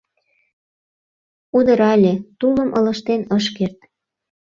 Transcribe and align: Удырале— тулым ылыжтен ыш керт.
Удырале— 1.57 2.13
тулым 2.39 2.69
ылыжтен 2.79 3.21
ыш 3.37 3.45
керт. 3.57 3.79